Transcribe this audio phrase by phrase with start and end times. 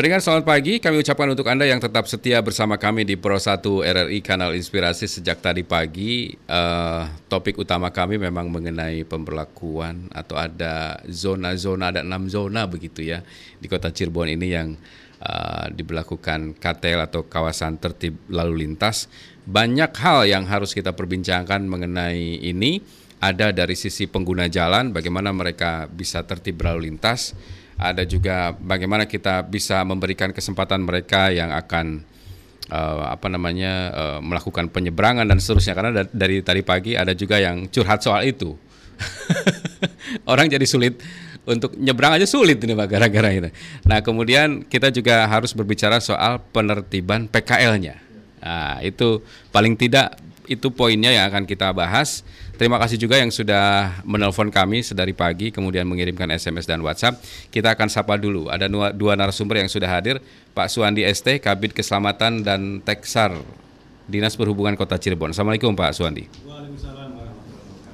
[0.00, 3.60] Pendengar selamat pagi, kami ucapkan untuk Anda yang tetap setia bersama kami di Pro 1
[3.84, 6.32] RRI Kanal Inspirasi sejak tadi pagi.
[6.48, 13.20] Uh, topik utama kami memang mengenai pemberlakuan atau ada zona-zona, ada enam zona begitu ya
[13.60, 14.72] di kota Cirebon ini yang
[15.20, 19.04] uh, diberlakukan KTL atau kawasan tertib lalu lintas.
[19.44, 22.80] Banyak hal yang harus kita perbincangkan mengenai ini.
[23.20, 27.36] Ada dari sisi pengguna jalan, bagaimana mereka bisa tertib berlalu lintas
[27.80, 32.04] ada juga bagaimana kita bisa memberikan kesempatan mereka yang akan
[32.68, 37.40] uh, apa namanya uh, melakukan penyeberangan dan seterusnya karena da dari tadi pagi ada juga
[37.40, 38.54] yang curhat soal itu
[40.30, 41.00] orang jadi sulit
[41.48, 43.50] untuk nyebrang aja sulit ini pak gara-gara itu.
[43.88, 47.96] Nah kemudian kita juga harus berbicara soal penertiban PKL-nya.
[48.44, 50.14] Nah itu paling tidak
[50.50, 52.26] itu poinnya yang akan kita bahas.
[52.58, 57.22] Terima kasih juga yang sudah menelpon kami sedari pagi, kemudian mengirimkan SMS dan WhatsApp.
[57.54, 58.50] Kita akan sapa dulu.
[58.50, 60.18] Ada dua narasumber yang sudah hadir,
[60.50, 63.38] Pak Suandi ST, Kabit Keselamatan dan Teksar,
[64.10, 65.30] Dinas Perhubungan Kota Cirebon.
[65.30, 66.26] Assalamualaikum Pak Suandi.
[66.42, 67.08] Waalaikumsalam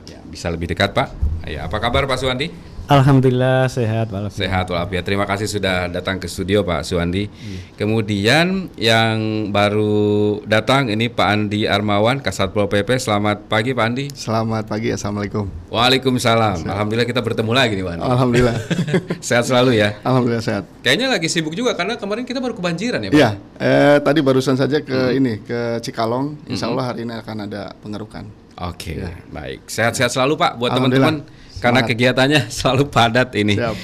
[0.09, 1.13] Ya, bisa lebih dekat Pak.
[1.45, 2.51] Ya, apa kabar Pak Suandi?
[2.87, 4.47] Alhamdulillah sehat walafiat.
[4.47, 5.03] Sehat walafiat.
[5.03, 7.27] Terima kasih sudah datang ke studio Pak Suwandi.
[7.27, 7.59] Hmm.
[7.75, 13.03] Kemudian yang baru datang ini Pak Andi Armawan Kasatpol PP.
[13.03, 14.07] Selamat pagi Pak Andi.
[14.15, 14.95] Selamat pagi.
[14.95, 15.51] Assalamualaikum.
[15.67, 16.63] Waalaikumsalam.
[16.63, 16.71] Sehat.
[16.71, 18.07] Alhamdulillah kita bertemu lagi nih Pak Andi.
[18.07, 18.57] Alhamdulillah.
[19.35, 19.99] sehat selalu ya.
[20.07, 20.65] Alhamdulillah sehat.
[20.87, 23.19] Kayaknya lagi sibuk juga karena kemarin kita baru kebanjiran ya Pak.
[23.19, 23.31] Iya.
[23.59, 25.19] Eh, tadi barusan saja ke hmm.
[25.19, 26.39] ini ke Cikalong.
[26.47, 28.47] Insya Allah hari ini akan ada pengerukan.
[28.57, 29.05] Oke, okay.
[29.05, 29.13] ya.
[29.35, 29.67] baik.
[29.67, 31.27] Sehat-sehat selalu Pak buat teman-teman
[31.61, 33.57] karena kegiatannya selalu padat ini.
[33.57, 33.77] Siap.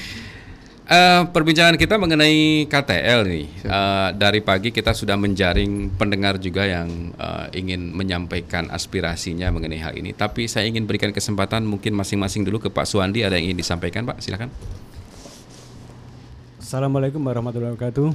[0.83, 7.14] Uh, perbincangan kita mengenai KTL nih uh, dari pagi kita sudah menjaring pendengar juga yang
[7.17, 10.13] uh, ingin menyampaikan aspirasinya mengenai hal ini.
[10.13, 14.05] Tapi saya ingin berikan kesempatan mungkin masing-masing dulu ke Pak Suwandi ada yang ingin disampaikan
[14.05, 14.51] Pak silakan.
[16.61, 18.08] Assalamualaikum warahmatullahi wabarakatuh.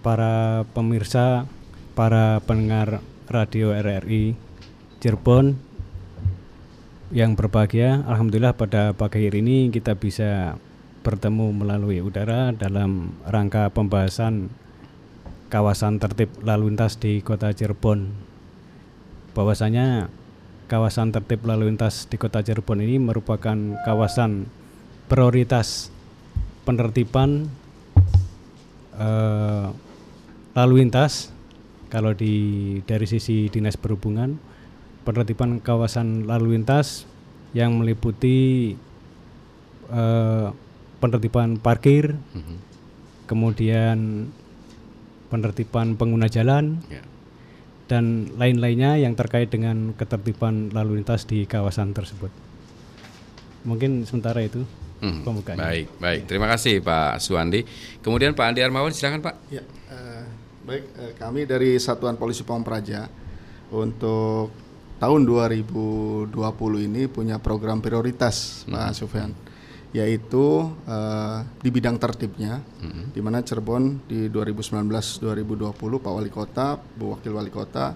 [0.00, 1.44] Para pemirsa,
[1.92, 4.38] para pendengar radio RRI
[5.04, 5.69] Cirebon
[7.10, 10.54] yang berbahagia, alhamdulillah pada pagi hari ini kita bisa
[11.02, 14.46] bertemu melalui udara dalam rangka pembahasan
[15.50, 18.14] kawasan tertib lalu lintas di Kota Cirebon.
[19.34, 20.06] Bahwasanya
[20.70, 24.46] kawasan tertib lalu lintas di Kota Cirebon ini merupakan kawasan
[25.10, 25.90] prioritas
[26.62, 27.50] penertiban
[28.94, 29.66] eh,
[30.54, 31.34] lalu lintas
[31.90, 34.49] kalau di dari sisi dinas perhubungan
[35.04, 37.08] penertiban kawasan lalu lintas
[37.56, 38.74] yang meliputi
[39.90, 40.54] uh,
[41.00, 42.56] penertiban parkir, mm -hmm.
[43.26, 44.28] kemudian
[45.30, 47.06] penertiban pengguna jalan, yeah.
[47.86, 52.30] dan lain-lainnya yang terkait dengan ketertiban lalu lintas di kawasan tersebut.
[53.62, 54.66] Mungkin sementara itu
[55.00, 55.22] hmm.
[55.24, 55.60] pembukaannya.
[55.62, 56.20] Baik, baik.
[56.28, 57.64] Terima kasih Pak Suwandi.
[58.00, 59.34] Kemudian Pak Andi Armawan, silakan Pak.
[59.52, 60.24] Ya, uh,
[60.64, 60.84] baik.
[60.96, 63.08] Uh, kami dari Satuan Polisi Pamung Praja
[63.70, 64.50] untuk
[65.00, 66.28] tahun 2020
[66.86, 68.76] ini punya program prioritas hmm.
[68.76, 69.32] Pak Sufyan
[69.90, 73.10] yaitu uh, di bidang tertibnya hmm.
[73.10, 77.90] di mana Cirebon di 2019-2020 Pak Wali Kota, Bu Wakil Wali Kota,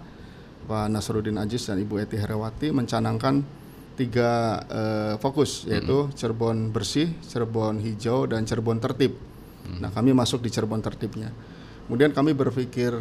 [0.66, 3.46] Pak Nasruddin Ajis dan Ibu Eti Herawati mencanangkan
[3.94, 6.18] tiga uh, fokus yaitu hmm.
[6.18, 9.14] Cirebon bersih, Cirebon hijau dan Cirebon tertib.
[9.62, 9.86] Hmm.
[9.86, 11.30] Nah, kami masuk di Cirebon tertibnya.
[11.86, 12.96] Kemudian kami berpikir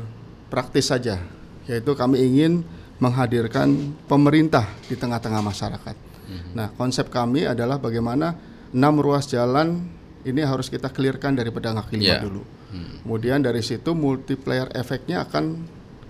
[0.54, 1.18] praktis saja
[1.66, 2.62] yaitu kami ingin
[3.04, 3.68] menghadirkan
[4.08, 5.96] pemerintah di tengah-tengah masyarakat.
[6.00, 6.52] Mm-hmm.
[6.56, 8.32] Nah, konsep kami adalah bagaimana
[8.72, 9.84] enam ruas jalan
[10.24, 12.24] ini harus kita clearkan dari pedang kaki lima yeah.
[12.24, 12.40] dulu.
[12.40, 12.96] Mm-hmm.
[13.04, 15.44] Kemudian dari situ multiplier efeknya akan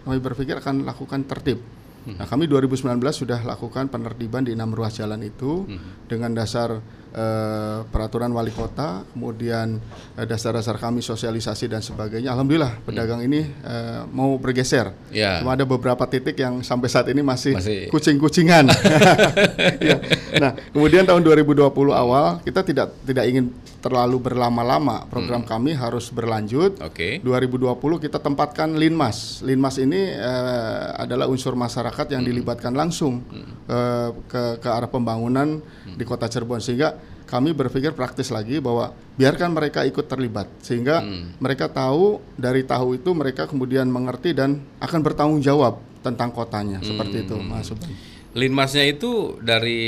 [0.06, 1.58] kami berpikir akan lakukan tertib.
[1.58, 2.22] Mm-hmm.
[2.22, 6.06] Nah, kami 2019 sudah lakukan penertiban di enam ruas jalan itu mm-hmm.
[6.06, 6.78] dengan dasar
[7.14, 9.78] uh, peraturan wali kota, kemudian
[10.18, 12.34] uh, dasar-dasar kami sosialisasi dan sebagainya.
[12.34, 12.86] Alhamdulillah hmm.
[12.86, 14.92] pedagang ini uh, mau bergeser.
[15.14, 15.40] Ya.
[15.40, 17.88] Cuma ada beberapa titik yang sampai saat ini masih, masih.
[17.94, 18.68] kucing-kucingan.
[19.90, 19.98] ya.
[20.42, 23.54] Nah, kemudian tahun 2020 awal kita tidak tidak ingin
[23.84, 25.04] terlalu berlama-lama.
[25.12, 25.50] Program hmm.
[25.52, 26.80] kami harus berlanjut.
[26.80, 27.20] Oke.
[27.20, 27.52] Okay.
[27.60, 29.44] 2020 kita tempatkan Linmas.
[29.44, 32.30] Linmas ini uh, adalah unsur masyarakat yang hmm.
[32.32, 33.68] dilibatkan langsung hmm.
[33.68, 36.00] uh, ke ke arah pembangunan hmm.
[36.00, 36.96] di Kota Cirebon sehingga
[37.34, 41.42] kami berpikir praktis lagi bahwa biarkan mereka ikut terlibat sehingga hmm.
[41.42, 46.86] mereka tahu dari tahu itu mereka kemudian mengerti dan akan bertanggung jawab tentang kotanya hmm.
[46.86, 47.90] seperti itu Mas Subhan.
[48.38, 49.82] Linmasnya itu dari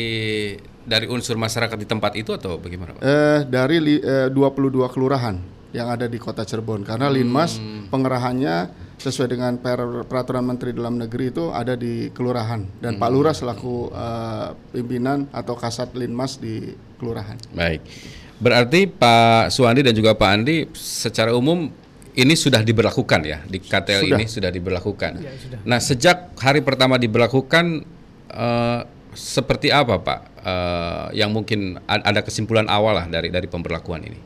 [0.85, 3.01] dari unsur masyarakat di tempat itu atau bagaimana Pak?
[3.05, 5.37] Eh, dari li, eh, 22 kelurahan
[5.69, 7.13] yang ada di Kota Cirebon karena hmm.
[7.13, 7.61] Linmas
[7.93, 13.01] pengerahannya sesuai dengan per, peraturan Menteri Dalam Negeri itu ada di kelurahan dan hmm.
[13.01, 17.35] Pak Lurah selaku uh, pimpinan atau kasat linmas di kelurahan.
[17.51, 17.83] Baik,
[18.39, 21.67] berarti Pak Suwandi dan juga Pak Andi secara umum
[22.15, 24.17] ini sudah diberlakukan ya di KTL Sudah.
[24.17, 25.11] ini sudah diberlakukan.
[25.19, 25.59] Ya, sudah.
[25.67, 27.83] Nah sejak hari pertama diberlakukan
[28.31, 28.81] eh,
[29.11, 30.19] seperti apa Pak?
[30.39, 34.19] Eh, yang mungkin ada kesimpulan awal lah dari dari pemberlakuan ini.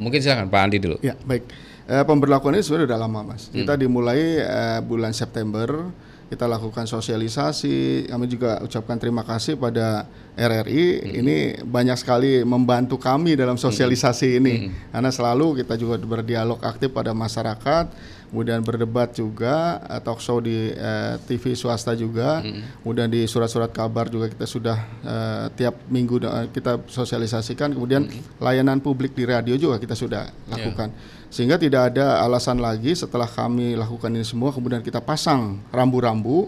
[0.00, 0.96] Mungkin silakan Pak Andi dulu.
[1.04, 1.44] Ya, baik.
[1.90, 3.50] Eh, pemberlakuan ini sebenarnya udah lama, Mas.
[3.50, 5.90] Kita dimulai eh, bulan September,
[6.30, 8.06] kita lakukan sosialisasi.
[8.06, 10.06] Kami juga ucapkan terima kasih pada
[10.38, 10.86] RRI.
[11.12, 14.54] Ini banyak sekali membantu kami dalam sosialisasi ini.
[14.88, 17.90] Karena selalu kita juga berdialog aktif pada masyarakat,
[18.30, 22.38] kemudian berdebat juga, eh, talk show di eh, TV swasta juga,
[22.80, 28.06] kemudian di surat-surat kabar juga kita sudah eh, tiap minggu da- kita sosialisasikan, kemudian
[28.38, 30.94] layanan publik di radio juga kita sudah lakukan.
[31.30, 36.42] Sehingga tidak ada alasan lagi setelah kami lakukan ini semua kemudian kita pasang rambu-rambu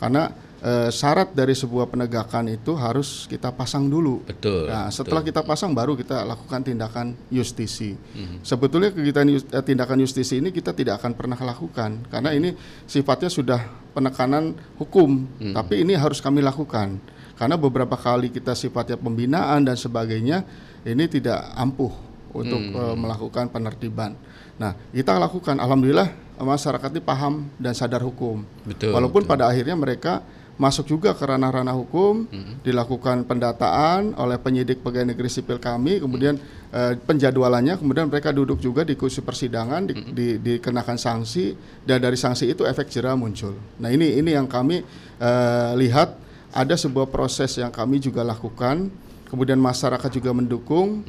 [0.00, 0.32] karena
[0.64, 4.24] eh, syarat dari sebuah penegakan itu harus kita pasang dulu.
[4.24, 4.72] Betul.
[4.72, 7.92] Nah, setelah kita pasang baru kita lakukan tindakan justisi.
[8.40, 12.56] Sebetulnya kegiatan eh, tindakan justisi ini kita tidak akan pernah lakukan karena ini
[12.88, 13.60] sifatnya sudah
[13.92, 16.96] penekanan hukum, tapi ini harus kami lakukan.
[17.36, 20.46] Karena beberapa kali kita sifatnya pembinaan dan sebagainya
[20.88, 24.16] ini tidak ampuh untuk eh, melakukan penertiban.
[24.56, 28.42] Nah, kita lakukan alhamdulillah masyarakat ini paham dan sadar hukum.
[28.64, 30.20] Betul, Walaupun pada akhirnya mereka
[30.52, 32.28] masuk juga ke ranah-ranah hukum,
[32.60, 36.36] dilakukan pendataan oleh penyidik pegawai negeri sipil kami, kemudian
[36.70, 42.14] eh, penjadwalannya, kemudian mereka duduk juga di kursi persidangan, di, di- dikenakan sanksi, dan dari
[42.14, 43.56] sanksi itu efek jerah muncul.
[43.80, 44.84] Nah ini ini yang kami
[45.18, 46.14] eh, lihat
[46.52, 48.92] ada sebuah proses yang kami juga lakukan,
[49.26, 51.02] kemudian masyarakat juga mendukung.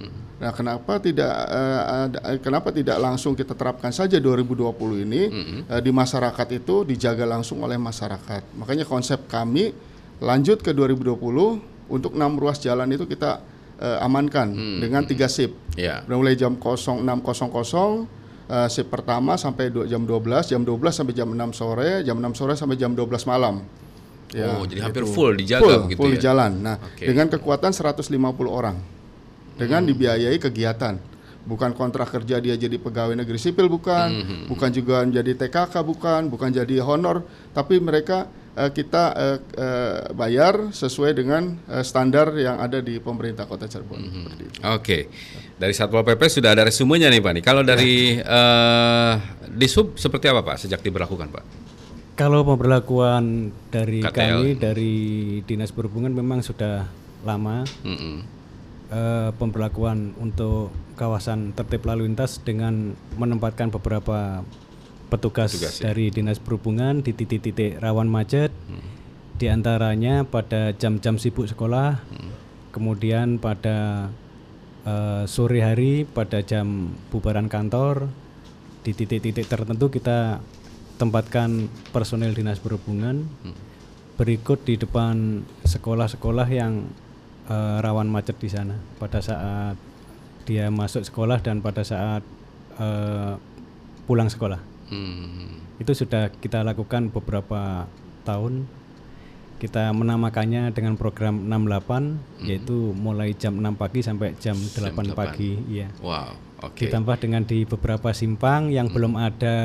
[0.44, 5.22] Nah, kenapa tidak ada- kenapa tidak langsung kita terapkan saja 2020 ini
[5.64, 8.44] eh, di masyarakat itu dijaga langsung oleh masyarakat.
[8.60, 9.72] Makanya konsep kami
[10.20, 13.40] lanjut ke 2020 untuk enam ruas jalan itu kita
[13.80, 14.52] eh, amankan
[14.84, 15.56] dengan tiga sip.
[15.80, 16.04] Ya.
[16.12, 18.04] Mulai jam 06.00
[18.52, 22.54] eh, sip pertama sampai jam 12, jam 12 sampai jam 6 sore, jam 6 sore
[22.60, 23.64] sampai jam 12 malam.
[24.34, 25.14] oh, jadi hampir gitu.
[25.14, 26.16] full dijaga full, begitu full ya.
[26.18, 26.52] di jalan.
[26.58, 27.06] Nah, Oke.
[27.06, 28.10] dengan kekuatan 150
[28.50, 28.76] orang.
[29.54, 30.98] Dengan dibiayai kegiatan.
[31.44, 36.32] Bukan kontrak kerja dia jadi pegawai negeri sipil bukan, Hmm, bukan juga menjadi TKK bukan,
[36.32, 42.64] bukan jadi honor, tapi mereka eh, kita eh, eh, bayar sesuai dengan eh, standar yang
[42.64, 44.00] ada di pemerintah Kota Cirebon.
[44.00, 44.14] Hmm.
[44.24, 44.58] Seperti itu.
[44.64, 44.98] Oke,
[45.60, 47.32] dari Satpol PP sudah ada resumenya nih Pak.
[47.36, 47.44] Nih.
[47.44, 49.14] Kalau dari eh,
[49.52, 51.44] di sub seperti apa Pak sejak diberlakukan Pak?
[52.14, 54.16] Kalau pemberlakuan dari KTL.
[54.16, 54.94] kami dari
[55.44, 56.86] Dinas Perhubungan memang sudah
[57.26, 58.43] lama Mm-mm.
[58.94, 64.46] Eh, pemberlakuan untuk kawasan tertib lalu lintas dengan menempatkan beberapa
[65.10, 65.90] petugas, Petugas, ya.
[65.90, 68.54] dari Dinas Perhubungan di titik-titik rawan macet,
[69.38, 72.02] di antaranya pada jam-jam sibuk sekolah,
[72.74, 74.10] kemudian pada
[74.86, 78.10] eh, sore hari pada jam bubaran kantor,
[78.84, 80.44] di titik-titik tertentu kita
[81.00, 83.26] tempatkan personel Dinas Perhubungan.
[84.14, 86.86] Berikut di depan sekolah-sekolah yang
[87.50, 89.76] eh, rawan macet di sana pada saat
[90.44, 92.24] dia masuk sekolah dan pada saat
[92.80, 93.34] eh,
[94.04, 94.60] pulang sekolah.
[94.92, 95.64] Hmm.
[95.80, 97.88] Itu sudah kita lakukan beberapa
[98.28, 98.68] tahun.
[99.58, 105.88] Kita menamakannya dengan program 68 yaitu mulai jam 6 pagi sampai jam 8 pagi, iya.
[106.04, 106.36] Wow,
[106.68, 106.84] oke.
[106.84, 109.56] Ditambah dengan di beberapa simpang yang belum ada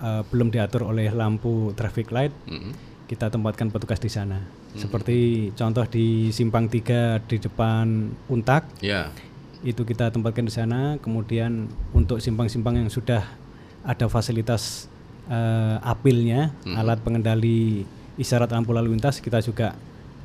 [0.00, 2.72] eh, belum diatur oleh lampu traffic light, Mm-mm.
[3.06, 4.42] Kita tempatkan petugas di sana.
[4.74, 9.08] Seperti contoh di simpang 3 di depan Untak Ya.
[9.62, 10.98] itu kita tempatkan di sana.
[11.00, 13.24] Kemudian untuk simpang-simpang yang sudah
[13.82, 14.90] ada fasilitas
[15.26, 17.82] eh, apilnya, alat pengendali
[18.14, 19.74] isyarat lampu lalu lintas kita juga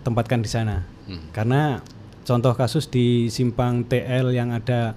[0.02, 0.86] tempatkan di sana.
[1.34, 1.82] Karena
[2.22, 4.94] contoh kasus di simpang TL yang ada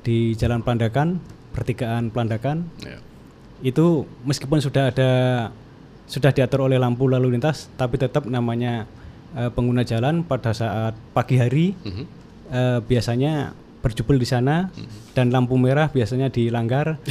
[0.00, 1.20] di Jalan Pelandakan,
[1.52, 2.98] pertigaan Pelandakan, Ya.
[3.62, 5.10] itu meskipun sudah ada
[6.12, 8.84] sudah diatur oleh lampu lalu lintas, tapi tetap namanya
[9.32, 12.04] eh, pengguna jalan pada saat pagi hari Mhm.
[12.50, 14.68] eh, biasanya berjubel di sana
[15.10, 17.00] dan lampu merah biasanya dilanggar.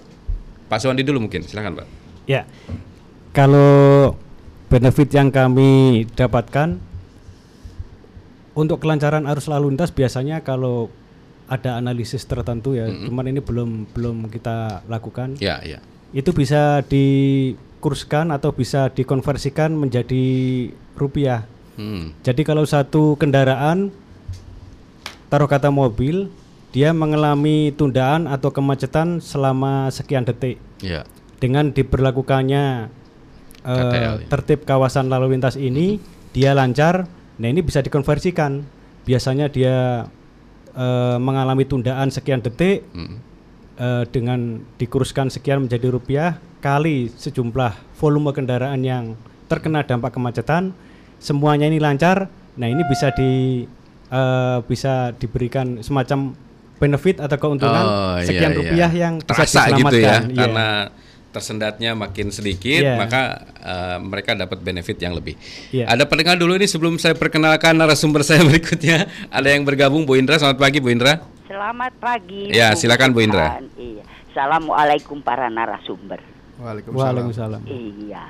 [0.71, 1.87] Pak Suwandi dulu mungkin, silakan, Pak.
[2.23, 2.47] Ya,
[3.35, 4.15] kalau
[4.71, 6.79] benefit yang kami dapatkan
[8.55, 10.87] untuk kelancaran arus lalu lintas biasanya kalau
[11.51, 13.05] ada analisis tertentu ya, mm-hmm.
[13.11, 15.35] cuman ini belum belum kita lakukan.
[15.43, 15.83] Ya, ya.
[16.15, 16.79] Itu bisa
[17.81, 21.49] dikurskan atau bisa dikonversikan menjadi rupiah.
[21.81, 22.13] Hmm.
[22.21, 23.89] Jadi kalau satu kendaraan
[25.33, 26.29] taruh kata mobil,
[26.69, 30.61] dia mengalami tundaan atau kemacetan selama sekian detik.
[30.77, 31.09] Ya.
[31.41, 32.93] Dengan diberlakukannya
[33.65, 36.37] uh, tertib kawasan lalu lintas ini, hmm.
[36.37, 37.09] dia lancar.
[37.41, 38.61] Nah ini bisa dikonversikan.
[39.09, 40.05] Biasanya dia
[40.77, 43.17] uh, mengalami tundaan sekian detik hmm.
[43.81, 49.17] uh, dengan dikuruskan sekian menjadi rupiah kali sejumlah volume kendaraan yang
[49.49, 50.71] terkena dampak kemacetan.
[51.17, 52.29] Semuanya ini lancar.
[52.55, 53.65] Nah ini bisa di
[54.13, 56.37] uh, bisa diberikan semacam
[56.81, 60.21] benefit atau keuntungan oh, iya, sekian iya, rupiah yang bisa Terasa diselamatkan gitu ya, yeah.
[60.33, 60.67] karena
[61.31, 62.97] tersendatnya makin sedikit yeah.
[62.97, 65.37] maka uh, mereka dapat benefit yang lebih.
[65.69, 65.87] Yeah.
[65.87, 69.07] Ada pendengar dulu ini sebelum saya perkenalkan narasumber saya berikutnya.
[69.29, 70.41] Ada yang bergabung Bu Indra.
[70.41, 71.21] Selamat pagi Bu Indra.
[71.45, 72.49] Selamat pagi.
[72.49, 73.61] Ya, Bu silakan Bu Indra.
[73.77, 74.03] Iya.
[74.33, 76.30] Assalamualaikum para narasumber.
[76.61, 77.01] Waalaikumsalam.
[77.01, 77.61] Waalaikumsalam.
[77.65, 78.25] Iya.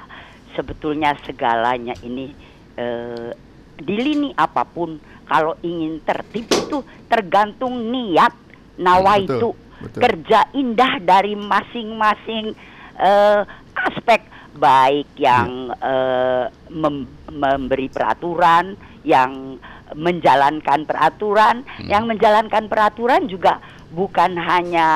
[0.55, 2.31] Sebetulnya segalanya ini
[2.79, 3.31] uh,
[3.75, 8.35] di lini apa pun kalau ingin tertib itu tergantung niat
[8.75, 9.55] nawaitu
[9.95, 12.53] kerja indah dari masing-masing
[12.99, 13.41] uh,
[13.73, 18.75] aspek baik yang uh, mem memberi peraturan
[19.07, 19.57] yang
[19.95, 21.87] menjalankan peraturan hmm.
[21.87, 24.89] yang menjalankan peraturan juga bukan hanya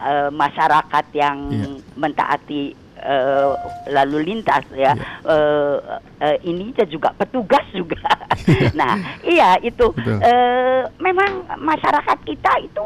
[0.00, 1.76] uh, masyarakat yang yeah.
[1.94, 3.52] mentaati uh,
[3.92, 4.92] lalu lintas ya.
[4.92, 4.96] Yeah.
[5.24, 5.76] Uh,
[6.20, 8.00] uh, ini juga petugas juga.
[8.80, 12.84] nah, iya itu uh, memang masyarakat kita itu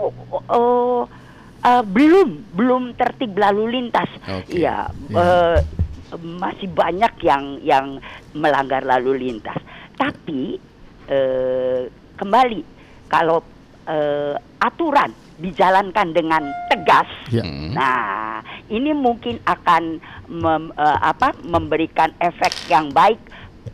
[0.51, 1.03] uh,
[1.63, 4.11] uh, belum belum tertib lalu lintas.
[4.23, 4.67] Okay.
[4.67, 4.91] Iya.
[5.11, 5.19] Yeah.
[5.19, 5.59] Uh,
[6.15, 7.87] masih banyak yang yang
[8.35, 9.59] melanggar lalu lintas.
[9.95, 10.59] Tapi
[11.11, 12.63] uh, kembali
[13.11, 13.43] kalau
[13.87, 17.09] uh, aturan dijalankan dengan tegas.
[17.31, 17.43] Ya.
[17.47, 19.99] Nah, ini mungkin akan
[20.31, 23.19] mem, uh, apa memberikan efek yang baik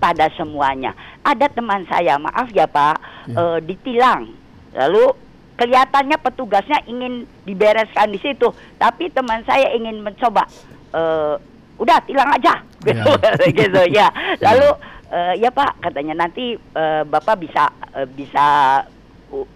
[0.00, 0.97] pada semuanya.
[1.21, 2.97] Ada teman saya, maaf ya Pak,
[3.29, 3.37] ya.
[3.37, 4.33] Uh, ditilang.
[4.73, 5.12] Lalu
[5.61, 8.49] kelihatannya petugasnya ingin dibereskan di situ,
[8.81, 10.49] tapi teman saya ingin mencoba
[10.97, 11.37] uh,
[11.76, 13.33] udah tilang aja gitu ya.
[13.52, 14.09] gitu ya.
[14.40, 14.69] Lalu
[15.12, 18.47] uh, ya Pak katanya nanti uh, Bapak bisa uh, bisa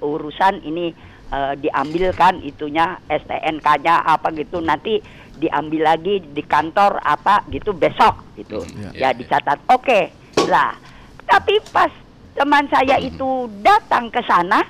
[0.05, 0.95] urusan ini
[1.35, 4.63] uh, diambilkan itunya STNK-nya apa gitu.
[4.63, 5.03] Nanti
[5.35, 8.63] diambil lagi di kantor apa gitu besok gitu.
[8.79, 9.59] Ya, ya, ya dicatat.
[9.75, 10.47] Oke okay.
[10.47, 10.79] lah.
[11.27, 11.91] Tapi pas
[12.39, 14.63] teman saya itu datang ke sana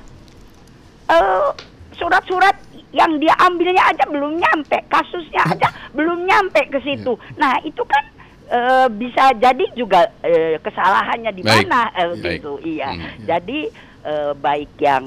[1.12, 1.52] uh,
[1.96, 2.56] surat-surat
[2.94, 4.80] yang dia ambilnya aja belum nyampe.
[4.88, 7.12] Kasusnya aja belum nyampe ke situ.
[7.12, 7.36] Ya.
[7.36, 8.04] nah itu kan
[8.48, 12.56] uh, bisa jadi juga uh, kesalahannya di mana uh, gitu.
[12.64, 12.88] Iya.
[12.94, 13.10] Hmm.
[13.28, 13.60] jadi
[14.06, 15.04] uh, baik yang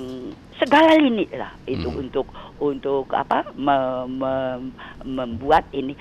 [0.57, 2.01] segala lini lah itu hmm.
[2.01, 3.77] untuk untuk apa me,
[4.09, 4.33] me,
[5.05, 5.93] membuat ini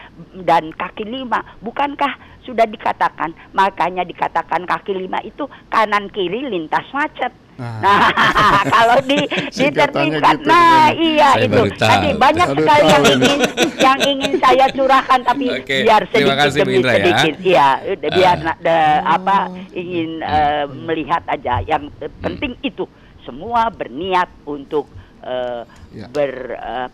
[0.44, 7.32] dan kaki lima bukankah sudah dikatakan makanya dikatakan kaki lima itu kanan kiri lintas macet
[7.56, 8.12] Nah, nah
[8.76, 9.16] kalau di
[9.48, 11.62] ditertibkan, gitu, nah iya Saya itu.
[11.72, 13.38] Tadi banyak sekali yang ingin
[13.80, 17.00] yang ingin saya curahkan tapi Oke, biar sedikit kasih, demi Indra, ya.
[17.00, 18.56] sedikit, ya, ya biar uh.
[18.60, 19.36] de, apa
[19.72, 21.64] ingin uh, melihat aja.
[21.64, 22.84] Yang penting itu
[23.26, 24.87] semua berniat untuk
[25.26, 26.06] uh, ya.
[26.06, 26.88] ber uh,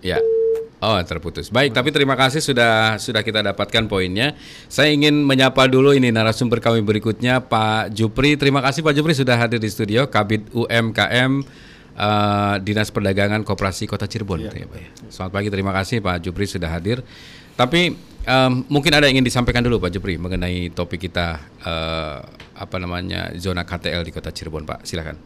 [0.00, 0.16] Ya.
[0.80, 1.52] Oh, terputus.
[1.52, 4.32] Baik, tapi terima kasih sudah sudah kita dapatkan poinnya.
[4.64, 8.40] Saya ingin menyapa dulu ini narasumber kami berikutnya Pak Jupri.
[8.40, 11.44] Terima kasih Pak Jupri sudah hadir di studio Kabit UMKM
[12.00, 14.48] uh, Dinas Perdagangan Koperasi Kota Cirebon.
[14.48, 14.80] Iya, ya, Pak.
[14.80, 14.88] Ya.
[15.12, 17.04] Selamat pagi, terima kasih Pak Jupri sudah hadir.
[17.60, 17.92] Tapi
[18.26, 22.18] um, mungkin ada yang ingin disampaikan dulu Pak Jupri mengenai topik kita uh,
[22.56, 24.84] apa namanya zona KTL di Kota Cirebon, Pak.
[24.84, 25.16] Silakan.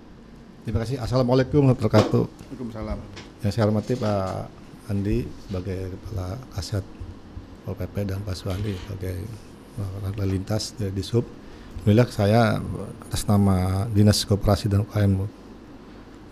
[0.65, 0.97] Terima kasih.
[1.03, 2.23] Assalamualaikum warahmatullahi wabarakatuh.
[2.25, 2.99] Waalaikumsalam.
[3.45, 4.29] Yang saya hormati Pak
[4.89, 6.85] Andi sebagai Kepala Kasat
[7.65, 9.17] Pol PP dan Pak Suwandi sebagai
[10.05, 11.25] lalu lintas dari Disub.
[11.85, 12.41] Alhamdulillah saya
[13.11, 15.27] atas nama Dinas Koperasi dan UKM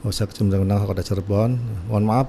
[0.02, 1.60] Usaha Undang Kota Cirebon.
[1.92, 2.28] Mohon maaf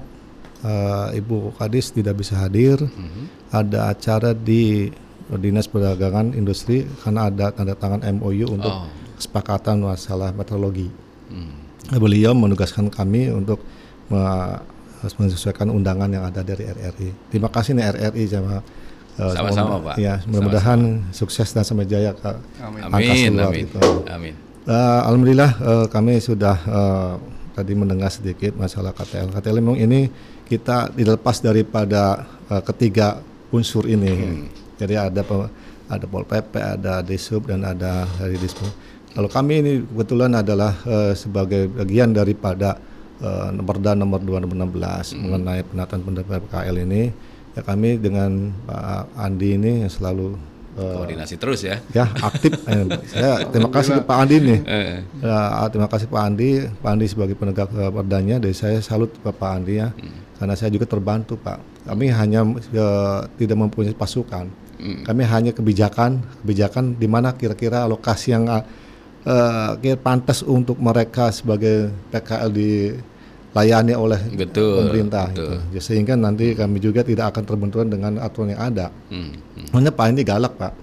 [0.64, 2.80] uh, Ibu Kadis tidak bisa hadir.
[2.80, 3.24] Mm -hmm.
[3.54, 4.90] Ada acara di
[5.24, 8.88] Dinas Perdagangan Industri karena ada tanda tangan MOU untuk oh.
[9.20, 10.88] kesepakatan masalah meteorologi.
[11.30, 13.60] Mm beliau menugaskan kami untuk
[15.20, 17.28] menyesuaikan undangan yang ada dari RRI.
[17.28, 18.64] Terima kasih nih RRI sama
[19.20, 19.94] uh, sama-sama Pak.
[20.00, 22.32] Ya, mudah-mudahan sukses dan sampai jaya ke
[22.64, 22.80] amin.
[22.88, 23.64] Amin, amin.
[23.68, 23.80] Gitu.
[24.08, 24.34] amin.
[24.64, 27.12] Uh, Alhamdulillah uh, kami sudah uh,
[27.52, 29.28] tadi mendengar sedikit masalah KTL.
[29.28, 30.08] KTL memang ini
[30.44, 33.20] kita dilepas daripada uh, ketiga
[33.50, 34.12] unsur ini.
[34.12, 34.46] Hmm.
[34.74, 35.22] Jadi ada
[35.84, 38.68] ada Pol PP, ada Disub dan ada dari Disub
[39.14, 42.74] kalau kami ini kebetulan adalah uh, sebagai bagian daripada
[43.22, 45.18] uh, Perda nomor 2 nomor 16 hmm.
[45.22, 47.02] mengenai penataan pendapat PKL ini
[47.54, 50.34] ya kami dengan Pak Andi ini yang selalu
[50.74, 51.78] uh, koordinasi terus ya.
[51.94, 52.58] Ya, aktif.
[52.66, 54.60] eh, saya terima kasih Pak Andi nih.
[55.22, 56.50] Ya, terima kasih Pak Andi,
[56.82, 59.94] Pak Andi sebagai penegak uh, perdanya dari saya salut ke Pak Andi ya.
[59.94, 60.23] Hmm.
[60.44, 61.88] Karena saya juga terbantu, Pak.
[61.88, 64.44] Kami hanya uh, tidak mempunyai pasukan.
[64.76, 65.00] Hmm.
[65.00, 68.60] Kami hanya kebijakan, kebijakan di mana kira-kira alokasi yang uh,
[69.24, 75.64] uh, pantas untuk mereka sebagai PKL dilayani oleh betul, pemerintah betul.
[75.72, 75.80] Gitu.
[75.80, 78.92] sehingga nanti kami juga tidak akan terbenturan dengan aturan yang ada.
[79.08, 79.40] Hmm,
[79.72, 79.96] hmm.
[79.96, 80.76] Pak ini galak pak,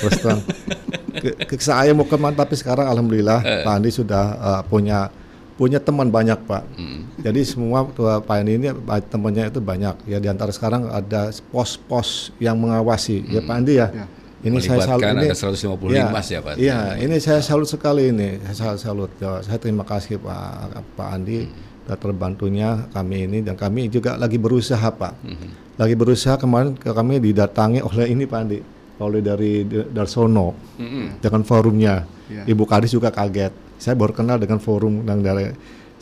[0.00, 0.40] terus terang.
[1.20, 3.60] ke, ke, saya mau ke mana tapi sekarang alhamdulillah uh.
[3.60, 5.12] Pak Andi sudah uh, punya
[5.56, 6.62] punya teman banyak pak.
[6.76, 7.08] Hmm.
[7.20, 8.68] Jadi semua tua Pak Andi ini
[9.08, 10.04] temannya itu banyak.
[10.04, 13.24] Ya di antara sekarang ada pos-pos yang mengawasi.
[13.24, 13.34] Ya, hmm.
[13.34, 13.88] Ya Pak Andi ya.
[13.88, 14.06] ya
[14.46, 16.54] ini saya salut ini, ada 155 ya, ya Pak.
[16.54, 18.38] Iya, ini saya salut sekali ini.
[18.54, 19.10] Saya salut.
[19.18, 21.96] Ya, saya terima kasih Pak Pak Andi hmm.
[21.98, 25.14] terbantunya kami ini dan kami juga lagi berusaha Pak.
[25.24, 25.50] Hmm.
[25.80, 28.58] Lagi berusaha kemarin kami didatangi oleh ini Pak Andi,
[29.02, 31.24] oleh dari Darsono hmm.
[31.24, 31.94] dengan forumnya.
[32.30, 32.46] Yeah.
[32.46, 33.65] Ibu Kadis juga kaget.
[33.76, 35.52] Saya baru kenal dengan forum yang dari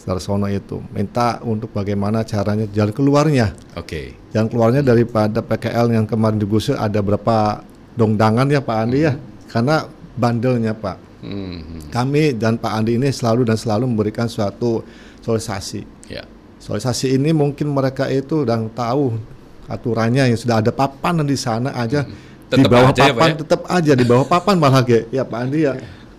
[0.04, 3.56] Darsono itu minta untuk bagaimana caranya jalan keluarnya.
[3.74, 3.88] Oke.
[3.88, 4.06] Okay.
[4.36, 7.64] Jalan keluarnya daripada PKL yang kemarin digusur ada berapa
[7.96, 9.16] dongdangan ya Pak Andi ya
[9.48, 10.96] karena bandelnya Pak.
[11.24, 11.88] Hmm.
[11.88, 14.84] Kami dan Pak Andi ini selalu dan selalu memberikan suatu
[15.24, 16.12] sosialisasi.
[16.12, 16.28] Ya.
[16.60, 19.16] Sosialisasi ini mungkin mereka itu dan tahu
[19.64, 22.52] aturannya yang sudah ada papan di sana aja hmm.
[22.52, 25.64] di bawah aja ya, papan ya, tetap aja di bawah papan malah ya Pak Andi
[25.64, 25.72] ya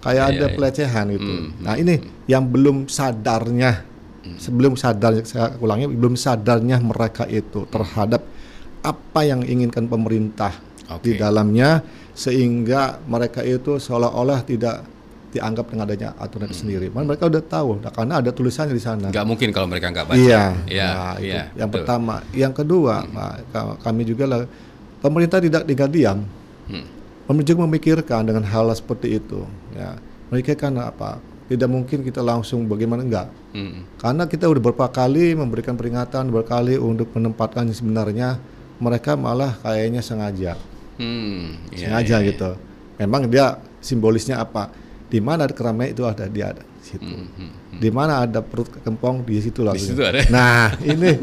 [0.05, 1.33] kayak ya, ada ya, pelecehan gitu.
[1.33, 1.49] Hmm.
[1.65, 1.97] Nah ini
[2.29, 3.81] yang belum sadarnya
[4.21, 4.37] hmm.
[4.37, 8.21] sebelum sadar saya ulangi belum sadarnya mereka itu terhadap
[8.85, 10.53] apa yang inginkan pemerintah
[10.85, 11.01] okay.
[11.01, 11.81] di dalamnya
[12.13, 14.85] sehingga mereka itu seolah-olah tidak
[15.35, 16.55] dianggap dengan adanya aturan hmm.
[16.55, 16.87] sendiri.
[16.87, 19.11] Man, mereka udah tahu, nah, karena ada tulisannya di sana.
[19.11, 20.15] Gak mungkin kalau mereka nggak baca.
[20.15, 21.83] Iya, ya, nah, itu ya, yang betul.
[21.83, 22.15] pertama.
[22.31, 23.11] Yang kedua, hmm.
[23.51, 24.39] nah, kami juga lah,
[25.03, 26.23] pemerintah tidak tinggal diam.
[26.71, 26.87] Hmm.
[27.27, 29.43] Pemerintah juga memikirkan dengan hal seperti itu.
[29.75, 29.99] Ya,
[30.31, 31.19] mereka kan apa?
[31.45, 33.29] Tidak mungkin kita langsung bagaimana enggak.
[33.53, 33.85] Hmm.
[34.01, 38.41] Karena kita udah beberapa kali memberikan peringatan berkali untuk menempatkan sebenarnya
[38.81, 40.57] mereka malah kayaknya sengaja
[40.95, 42.51] Hmm, iya, sengaja iya, gitu.
[43.03, 44.71] Memang dia simbolisnya apa?
[45.11, 47.03] Di mana ada keramaian itu ada dia ada situ.
[47.03, 47.79] Hmm, hmm, hmm.
[47.83, 49.75] Di mana ada perut kempong di situ lah.
[49.75, 50.23] Di situ ada.
[50.35, 51.19] Nah ini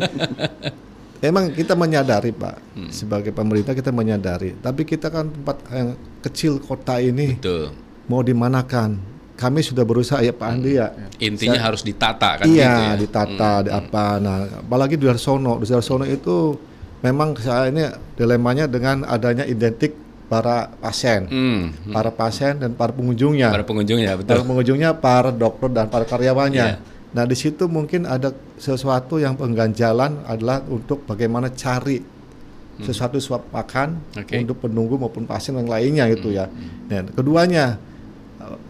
[1.29, 2.91] emang kita menyadari pak hmm.
[2.93, 4.61] sebagai pemerintah kita menyadari.
[4.61, 7.73] Tapi kita kan tempat yang kecil kota ini Betul.
[8.07, 8.99] Mau dimanakan?
[9.33, 10.95] Kami sudah berusaha ya Pak Andi ya.
[11.19, 12.45] Intinya Saya, harus ditata kan?
[12.47, 12.95] Iya, gitu ya?
[13.03, 13.81] ditata, hmm, di hmm.
[13.81, 14.05] apa.
[14.23, 16.55] Nah, apalagi di Darsono, di Darsono itu
[17.03, 17.83] memang saya ini
[18.15, 19.99] dilemanya dengan adanya identik
[20.31, 21.61] para pasien, hmm,
[21.91, 21.93] hmm.
[21.93, 23.53] para pasien dan para pengunjungnya.
[23.53, 24.31] Para pengunjungnya, betul.
[24.33, 26.67] Para pengunjungnya, para dokter dan para karyawannya.
[26.79, 27.11] Yeah.
[27.13, 32.81] Nah di situ mungkin ada sesuatu yang pengganjalan adalah untuk bagaimana cari hmm.
[32.89, 34.41] sesuatu suap makan okay.
[34.41, 36.49] untuk penunggu maupun pasien yang lainnya gitu ya.
[36.49, 36.89] Hmm.
[36.89, 37.77] Dan keduanya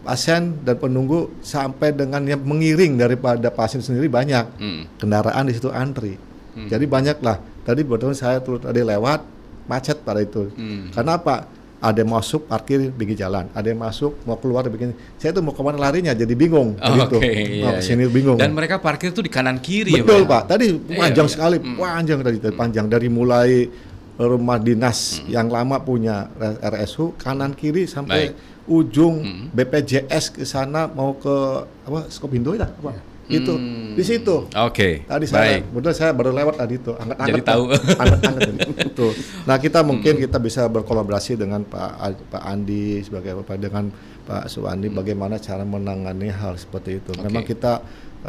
[0.05, 4.81] pasien dan penunggu sampai dengan yang mengiring daripada pasien sendiri banyak hmm.
[5.01, 6.15] kendaraan di situ antri.
[6.53, 6.69] Hmm.
[6.69, 9.23] Jadi banyaklah Tadi betul saya turut tadi lewat
[9.71, 10.51] macet pada itu.
[10.53, 10.91] Hmm.
[10.91, 11.63] Karena apa?
[11.83, 14.95] Ada yang masuk parkir bikin jalan, ada yang masuk mau keluar bikin.
[15.19, 16.79] Saya tuh mau ke mana larinya jadi bingung.
[16.79, 17.19] Oh, gitu.
[17.19, 18.11] Okay, iya, sini iya.
[18.11, 18.39] bingung.
[18.39, 19.91] Dan mereka parkir tuh di kanan kiri.
[19.99, 20.41] Betul ya, pak.
[20.47, 21.75] Tadi iya, panjang iya, sekali, hmm.
[21.75, 22.55] panjang tadi, hmm.
[22.55, 23.67] panjang dari mulai
[24.17, 25.29] rumah dinas hmm.
[25.33, 26.29] yang lama punya
[26.61, 28.69] RSU kanan kiri sampai Baik.
[28.69, 29.45] ujung hmm.
[29.53, 33.13] BPJS ke sana mau ke apa Skopindo ya apa?
[33.31, 33.95] Itu hmm.
[33.95, 34.51] di situ.
[34.51, 34.51] Oke.
[34.51, 34.93] Okay.
[35.07, 37.63] Tadi saya betul saya baru lewat tadi itu angkat Jadi tahu.
[37.71, 38.49] Angkat angkat
[38.91, 39.07] itu.
[39.47, 40.23] Nah, kita mungkin hmm.
[40.27, 41.91] kita bisa berkolaborasi dengan Pak
[42.29, 43.89] Pak Andi sebagai Pak dengan
[44.27, 44.97] Pak Suwandi hmm.
[44.99, 47.15] bagaimana cara menangani hal seperti itu.
[47.15, 47.23] Okay.
[47.23, 47.79] Memang kita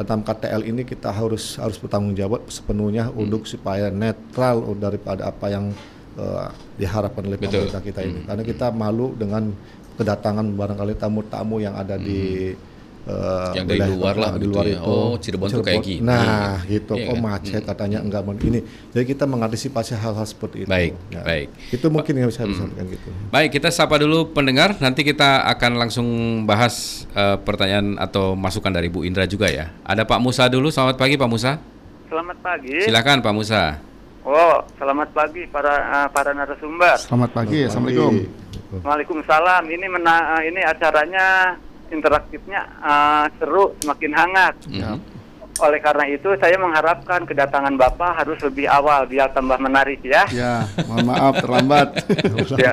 [0.02, 3.22] dalam KTL ini kita harus harus bertanggung jawab sepenuhnya hmm.
[3.22, 5.70] untuk supaya netral daripada apa yang
[6.18, 7.70] uh, diharapkan oleh Betul.
[7.70, 8.18] pemerintah kita ini.
[8.22, 8.26] Hmm.
[8.26, 9.54] Karena kita malu dengan
[9.94, 12.02] kedatangan barangkali tamu-tamu yang ada hmm.
[12.02, 12.20] di
[13.04, 14.80] Uh, yang dari luar lah di luar gitu ya.
[14.80, 14.88] itu.
[14.88, 16.00] Oh, Cirebon, Cirebon tuh kayak gini.
[16.00, 16.96] Nah, gitu.
[16.96, 17.20] Iya, oh, kan?
[17.20, 17.68] macet hmm.
[17.68, 18.60] katanya enggak ini.
[18.96, 20.68] Jadi kita mengantisipasi hal-hal seperti itu.
[20.72, 21.20] Baik, ya.
[21.20, 21.48] baik.
[21.68, 22.50] Itu mungkin yang bisa hmm.
[22.56, 23.08] disampaikan gitu.
[23.28, 24.80] Baik, kita sapa dulu pendengar.
[24.80, 26.08] Nanti kita akan langsung
[26.48, 29.68] bahas uh, pertanyaan atau masukan dari Bu Indra juga ya.
[29.84, 30.72] Ada Pak Musa dulu.
[30.72, 31.60] Selamat pagi Pak Musa.
[32.08, 32.88] Selamat pagi.
[32.88, 33.62] Silakan Pak Musa.
[34.24, 36.96] Oh, selamat pagi para uh, para narasumber.
[36.96, 37.68] Selamat pagi.
[37.68, 38.12] Selamat Assalamualaikum.
[38.80, 39.62] Waalaikumsalam.
[39.68, 44.54] Ini mena ini acaranya interaktifnya uh, seru, semakin hangat.
[44.68, 44.96] Ya.
[45.62, 50.26] Oleh karena itu saya mengharapkan kedatangan Bapak harus lebih awal biar tambah menarik ya.
[50.34, 51.88] Ya, mohon maaf terlambat.
[52.62, 52.72] ya.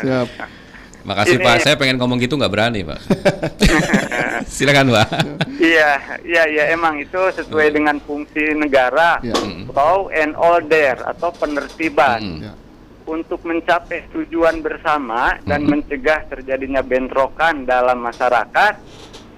[0.00, 0.28] Siap.
[1.06, 2.98] Makasih Ini, Pak, saya pengen ngomong gitu nggak berani Pak.
[4.56, 5.08] Silakan Pak.
[5.62, 7.76] Iya, iya, iya emang itu sesuai hmm.
[7.78, 9.36] dengan fungsi negara, ya.
[9.70, 12.18] law and order atau penertiban.
[12.18, 12.40] Hmm.
[12.42, 12.52] Ya
[13.06, 15.70] untuk mencapai tujuan bersama dan hmm.
[15.70, 18.74] mencegah terjadinya bentrokan dalam masyarakat,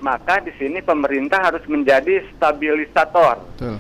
[0.01, 3.45] maka di sini pemerintah harus menjadi stabilisator.
[3.57, 3.77] Betul.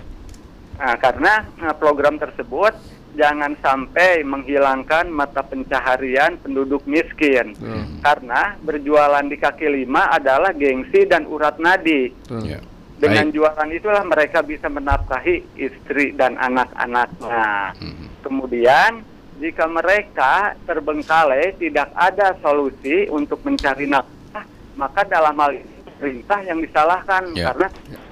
[0.78, 2.70] Nah, karena nah, program tersebut
[3.18, 7.58] jangan sampai menghilangkan mata pencaharian penduduk miskin.
[7.58, 7.98] Hmm.
[7.98, 12.14] Karena berjualan di kaki lima adalah gengsi dan urat nadi.
[12.30, 12.62] Hmm.
[12.98, 13.34] Dengan Baik.
[13.34, 17.74] jualan itulah mereka bisa menafkahi istri dan anak-anaknya.
[17.78, 18.06] Hmm.
[18.22, 19.02] Kemudian
[19.38, 26.58] jika mereka terbengkalai tidak ada solusi untuk mencari nafkah, maka dalam hal ini perintah yang
[26.62, 27.50] disalahkan yeah.
[27.50, 27.68] karena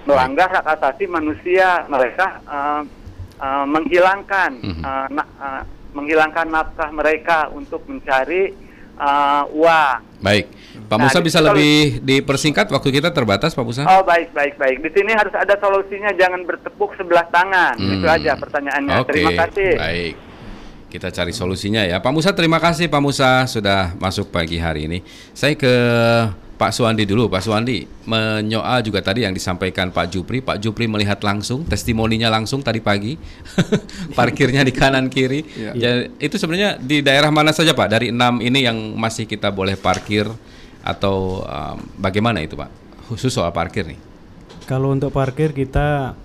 [0.07, 2.83] melanggar hak asasi manusia mereka uh,
[3.39, 4.83] uh, menghilangkan mm -hmm.
[4.83, 5.63] uh, na uh,
[5.95, 8.53] menghilangkan nafkah mereka untuk mencari
[9.01, 10.21] uh, uang.
[10.21, 10.51] Baik,
[10.91, 13.83] Pak Musa nah, bisa lebih dipersingkat waktu kita terbatas, Pak Musa.
[13.89, 14.85] Oh baik baik baik.
[14.85, 17.81] Di sini harus ada solusinya, jangan bertepuk sebelah tangan.
[17.81, 17.97] Hmm.
[17.97, 18.95] Itu aja pertanyaannya.
[19.07, 19.11] Okay.
[19.13, 19.73] Terima kasih.
[19.79, 20.26] Baik
[20.97, 22.01] kita cari solusinya ya.
[22.01, 24.99] Pak Musa terima kasih Pak Musa sudah masuk pagi hari ini.
[25.37, 25.75] Saya ke
[26.57, 27.29] Pak Suwandi dulu.
[27.29, 30.41] Pak Suwandi menyoal juga tadi yang disampaikan Pak Jupri.
[30.41, 33.21] Pak Jupri melihat langsung testimoninya langsung tadi pagi.
[34.19, 35.45] Parkirnya di kanan kiri.
[35.53, 35.77] Ya.
[35.77, 35.91] ya.
[36.17, 37.93] itu sebenarnya di daerah mana saja Pak?
[37.93, 40.25] Dari enam ini yang masih kita boleh parkir
[40.81, 42.73] atau um, bagaimana itu Pak?
[43.13, 44.01] Khusus soal parkir nih.
[44.65, 46.17] Kalau untuk parkir kita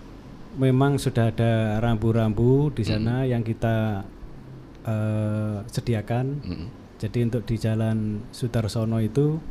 [0.55, 3.29] memang sudah ada rambu-rambu di sana hmm.
[3.35, 4.07] yang kita
[4.85, 6.25] uh, sediakan.
[6.41, 6.67] Mm -hmm.
[7.01, 9.41] Jadi untuk di Jalan Sudarsono itu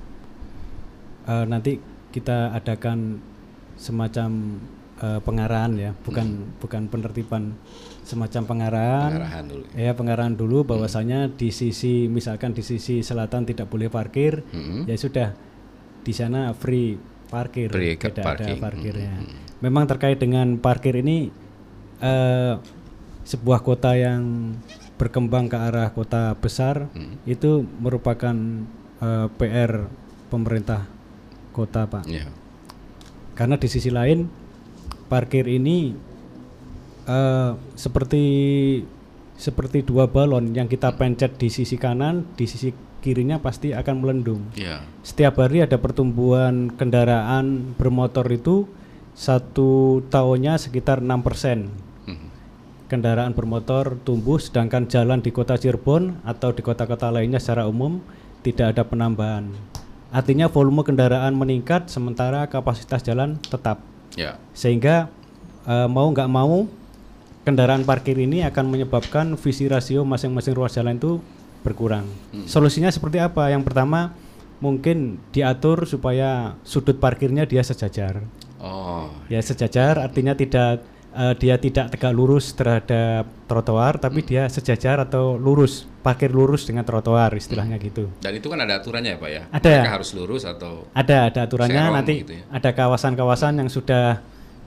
[1.27, 1.83] uh, nanti
[2.15, 3.19] kita adakan
[3.75, 4.61] semacam
[5.01, 6.63] uh, pengarahan ya, bukan mm.
[6.63, 7.57] bukan penertiban
[8.05, 9.11] semacam pengarahan.
[9.17, 9.65] Pengarahan dulu.
[9.75, 11.33] Ya, pengarahan dulu bahwasanya mm.
[11.41, 14.87] di sisi misalkan di sisi selatan tidak boleh parkir, mm.
[14.87, 15.29] ya sudah
[16.05, 16.97] di sana free
[17.31, 18.59] parkir, free tidak parking.
[18.59, 19.15] ada parkirnya.
[19.17, 19.35] Mm.
[19.61, 21.29] Memang terkait dengan parkir ini
[22.01, 22.61] uh,
[23.25, 24.57] sebuah kota yang
[25.01, 27.25] berkembang ke arah kota besar hmm.
[27.25, 28.37] itu merupakan
[29.01, 29.89] uh, eh, PR
[30.29, 30.85] pemerintah
[31.57, 32.05] kota pak.
[32.05, 32.29] Yeah.
[33.33, 34.29] Karena di sisi lain
[35.09, 35.97] parkir ini
[37.09, 38.25] uh, seperti
[39.41, 42.69] seperti dua balon yang kita pencet di sisi kanan, di sisi
[43.01, 44.53] kirinya pasti akan melendung.
[44.53, 44.85] Yeah.
[45.01, 48.69] Setiap hari ada pertumbuhan kendaraan bermotor itu
[49.17, 51.73] satu tahunnya sekitar enam persen
[52.91, 58.03] kendaraan bermotor tumbuh sedangkan jalan di kota Cirebon atau di kota-kota lainnya secara umum
[58.43, 59.55] tidak ada penambahan.
[60.11, 63.79] Artinya volume kendaraan meningkat sementara kapasitas jalan tetap.
[64.19, 64.43] Ya.
[64.51, 65.07] Sehingga
[65.63, 66.67] e, mau nggak mau
[67.47, 71.23] kendaraan parkir ini akan menyebabkan visi rasio masing-masing ruas jalan itu
[71.63, 72.11] berkurang.
[72.35, 72.51] Hmm.
[72.51, 73.55] Solusinya seperti apa?
[73.55, 74.19] Yang pertama
[74.59, 78.27] mungkin diatur supaya sudut parkirnya dia sejajar.
[78.59, 79.09] Oh.
[79.31, 84.29] Ya sejajar artinya tidak uh, dia tidak tegak lurus terhadap trotoar tapi hmm.
[84.29, 87.87] dia sejajar atau lurus parkir lurus dengan trotoar istilahnya hmm.
[87.91, 91.31] gitu dan itu kan ada aturannya ya pak ya ada Mereka harus lurus atau ada
[91.31, 92.45] ada aturannya nanti gitu ya?
[92.51, 94.23] ada kawasan-kawasan yang sudah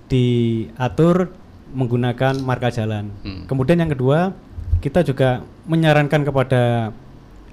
[0.08, 1.32] diatur
[1.74, 3.50] menggunakan marka jalan hmm.
[3.50, 4.36] kemudian yang kedua
[4.84, 6.92] kita juga menyarankan kepada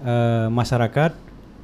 [0.03, 1.15] uh, masyarakat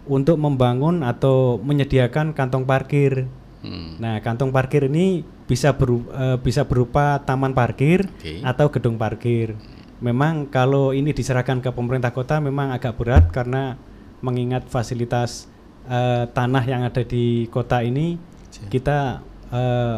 [0.07, 3.27] untuk membangun atau menyediakan kantong parkir
[3.67, 3.99] Hmm.
[3.99, 8.43] Nah, kantong parkir ini bisa beru, uh, bisa berupa taman parkir okay.
[8.43, 9.55] atau gedung parkir.
[10.03, 13.81] Memang kalau ini diserahkan ke pemerintah kota memang agak berat karena
[14.21, 15.49] mengingat fasilitas
[15.89, 18.19] uh, tanah yang ada di kota ini
[18.69, 19.97] kita uh,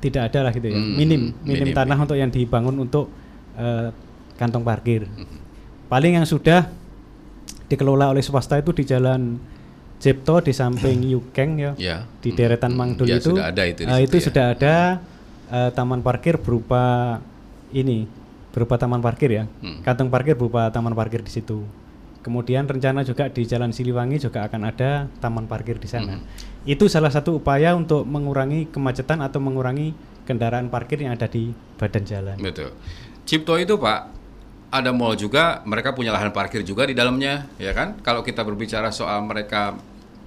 [0.00, 0.76] tidak ada lah gitu ya.
[0.76, 2.04] Hmm, minim, minim, minim tanah minim.
[2.08, 3.06] untuk yang dibangun untuk
[3.56, 3.92] uh,
[4.40, 5.04] kantong parkir.
[5.06, 5.38] Hmm.
[5.92, 6.72] Paling yang sudah
[7.68, 9.38] dikelola oleh swasta itu di jalan
[10.00, 11.96] Jepto di samping Yukeng ya, ya.
[12.24, 14.24] di deretan Mangdul ya, itu, sudah ada itu, uh, itu ya.
[14.24, 14.74] sudah ada
[15.52, 17.20] uh, taman parkir berupa
[17.70, 18.08] ini
[18.50, 19.86] berupa taman parkir ya, hmm.
[19.86, 21.62] kantong parkir berupa taman parkir di situ.
[22.20, 26.20] Kemudian rencana juga di Jalan Siliwangi juga akan ada taman parkir di sana.
[26.20, 26.26] Hmm.
[26.68, 29.96] Itu salah satu upaya untuk mengurangi kemacetan atau mengurangi
[30.28, 32.36] kendaraan parkir yang ada di badan jalan.
[32.36, 32.76] Betul.
[33.24, 34.19] Cipto itu Pak,
[34.70, 37.98] ada mall juga, mereka punya lahan parkir juga di dalamnya, ya kan?
[38.06, 39.74] Kalau kita berbicara soal mereka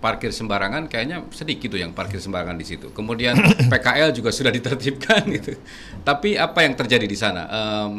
[0.04, 2.92] parkir sembarangan kayaknya sedikit tuh yang parkir sembarangan di situ.
[2.92, 3.40] Kemudian
[3.72, 5.56] PKL juga sudah ditertibkan gitu.
[6.04, 7.48] Tapi apa yang terjadi di sana?
[7.48, 7.94] Um,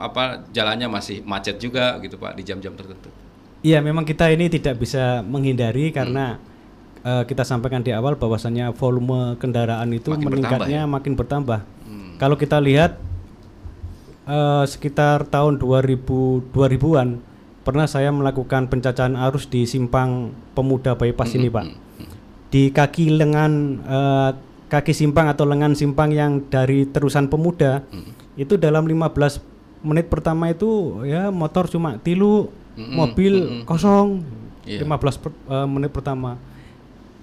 [0.00, 3.12] apa jalannya masih macet juga gitu Pak di jam-jam tertentu?
[3.60, 7.04] Iya, memang kita ini tidak bisa menghindari karena hmm.
[7.04, 10.82] uh, kita sampaikan di awal bahwasannya volume kendaraan itu makin meningkatnya bertambah, ya?
[10.88, 11.60] makin bertambah.
[11.84, 12.16] Hmm.
[12.16, 12.96] Kalau kita lihat
[14.30, 17.08] uh, sekitar tahun 2000 2000-an
[17.66, 21.66] pernah saya melakukan pencacahan arus di simpang Pemuda Bypass ini, Pak.
[22.50, 23.52] Di kaki lengan
[23.84, 24.30] uh,
[24.70, 27.82] kaki simpang atau lengan simpang yang dari terusan Pemuda
[28.38, 34.24] itu dalam 15 menit pertama itu ya motor cuma tilu, mobil kosong.
[34.64, 34.86] Yeah.
[34.86, 36.38] 15 per, uh, menit pertama.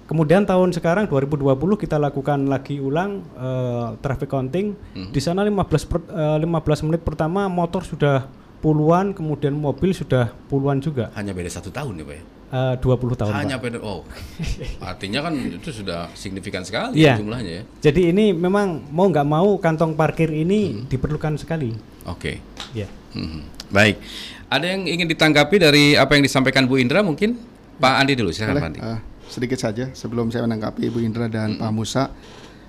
[0.07, 4.71] Kemudian tahun sekarang 2020 kita lakukan lagi ulang uh, traffic counting.
[4.95, 5.11] Hmm.
[5.11, 8.23] Di sana 15 per, uh, 15 menit pertama motor sudah
[8.63, 11.11] puluhan, kemudian mobil sudah puluhan juga.
[11.19, 12.23] Hanya beda satu tahun ya Pak ya?
[12.47, 14.07] Uh, 20 tahun Hanya beda, oh
[14.95, 17.19] artinya kan itu sudah signifikan sekali yeah.
[17.19, 17.63] jumlahnya ya.
[17.91, 20.87] Jadi ini memang mau nggak mau kantong parkir ini hmm.
[20.87, 21.75] diperlukan sekali.
[22.07, 22.15] Oke.
[22.15, 22.35] Okay.
[22.71, 22.87] Ya.
[22.87, 22.89] Yeah.
[23.19, 23.43] Hmm.
[23.67, 23.99] Baik.
[24.47, 27.35] Ada yang ingin ditanggapi dari apa yang disampaikan Bu Indra mungkin?
[27.83, 28.79] Pak Andi dulu, silakan Pak Andi.
[28.79, 31.61] Uh, sedikit saja sebelum saya menanggapi Bu Indra dan hmm.
[31.61, 32.03] Pak Musa,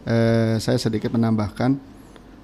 [0.04, 1.78] eh, saya sedikit menambahkan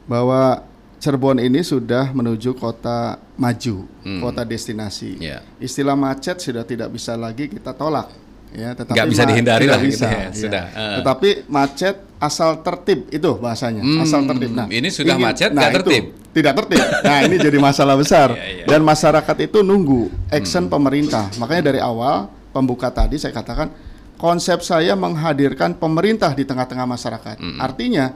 [0.09, 0.75] bahwa
[1.05, 4.25] Cirebon ini sudah menuju kota maju, hmm.
[4.25, 5.21] kota destinasi.
[5.21, 5.45] Yeah.
[5.61, 8.09] Istilah macet sudah tidak bisa lagi kita tolak,
[8.57, 8.73] ya.
[8.73, 10.25] Tetapi nggak bisa dihindari lah, bisa, gitu ya.
[10.25, 10.31] ya.
[10.33, 10.65] Sudah.
[10.73, 10.97] Uh.
[11.03, 14.01] Tetapi macet asal tertib itu bahasanya, hmm.
[14.01, 14.51] asal tertib.
[14.57, 16.05] Nah, ini sudah ingin, macet nah, tertib.
[16.09, 16.81] Itu, tidak tertib.
[17.05, 18.29] Nah, ini jadi masalah besar.
[18.41, 18.67] yeah, yeah.
[18.73, 20.73] Dan masyarakat itu nunggu action hmm.
[20.73, 21.29] pemerintah.
[21.37, 23.69] Makanya dari awal pembuka tadi saya katakan
[24.17, 27.37] konsep saya menghadirkan pemerintah di tengah-tengah masyarakat.
[27.41, 27.59] Hmm.
[27.61, 28.15] Artinya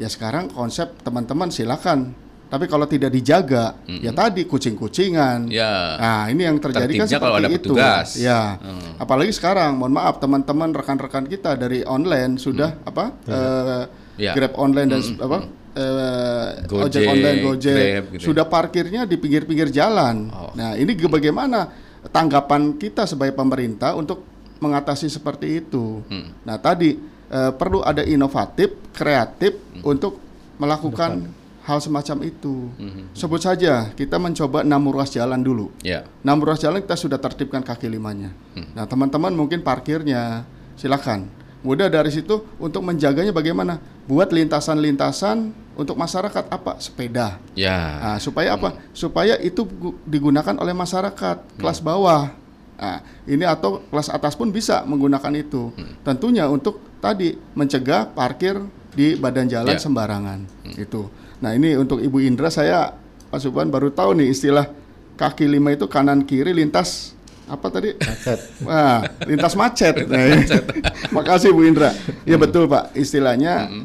[0.00, 2.16] ya sekarang konsep teman-teman silakan
[2.52, 4.04] tapi kalau tidak dijaga mm-hmm.
[4.04, 5.96] ya tadi kucing-kucingan ya.
[5.96, 8.08] nah ini yang terjadi kan seperti kalau ada itu petugas.
[8.20, 9.00] ya hmm.
[9.00, 12.88] apalagi sekarang mohon maaf teman-teman rekan-rekan kita dari online sudah hmm.
[12.92, 13.32] apa ya.
[13.32, 13.84] uh,
[14.20, 14.32] ya.
[14.36, 15.24] grab online dan hmm.
[15.24, 15.38] apa
[15.80, 18.22] uh, Gojek, ojek online Gojek Grab, gitu.
[18.28, 20.52] Sudah parkirnya di pinggir-pinggir jalan oh.
[20.52, 21.72] nah ini bagaimana
[22.12, 24.31] tanggapan kita sebagai pemerintah untuk
[24.62, 26.46] mengatasi seperti itu hmm.
[26.46, 29.82] nah tadi uh, perlu ada inovatif, kreatif hmm.
[29.82, 30.20] untuk
[30.60, 31.64] melakukan Depan.
[31.64, 32.68] hal semacam itu.
[32.76, 33.08] Hmm.
[33.16, 35.72] Sebut saja kita mencoba enam ruas jalan dulu.
[35.80, 36.04] Yeah.
[36.20, 38.36] Enam ruas jalan kita sudah tertibkan kaki limanya.
[38.52, 38.68] Hmm.
[38.76, 40.44] Nah teman-teman mungkin parkirnya
[40.76, 41.26] silakan.
[41.62, 43.78] Mudah dari situ untuk menjaganya bagaimana?
[44.02, 46.74] Buat lintasan-lintasan untuk masyarakat apa?
[46.82, 47.38] Sepeda.
[47.54, 48.02] Ya.
[48.02, 48.74] Nah, supaya apa?
[48.74, 48.82] Hmm.
[48.90, 49.62] Supaya itu
[50.02, 51.86] digunakan oleh masyarakat kelas hmm.
[51.86, 52.34] bawah.
[52.78, 55.70] Nah, ini atau kelas atas pun bisa menggunakan itu.
[55.76, 55.94] Hmm.
[56.02, 58.58] Tentunya untuk tadi mencegah parkir
[58.92, 59.82] di badan jalan yeah.
[59.82, 60.38] sembarangan.
[60.66, 60.74] Hmm.
[60.76, 61.08] Itu.
[61.42, 62.94] Nah, ini untuk Ibu Indra saya
[63.32, 64.66] Pak Subhan baru tahu nih istilah
[65.16, 67.14] kaki lima itu kanan kiri lintas
[67.48, 67.92] apa tadi?
[67.98, 68.40] Macet.
[68.64, 69.94] Wah, lintas macet.
[70.08, 70.64] nah, macet.
[71.16, 71.90] Makasih Bu Indra.
[72.24, 72.44] Ya hmm.
[72.48, 73.84] betul Pak, istilahnya hmm.